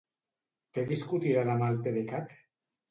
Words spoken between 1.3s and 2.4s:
demà el PDECat?